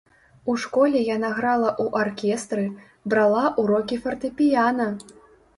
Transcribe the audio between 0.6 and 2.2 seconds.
школе яна грала ў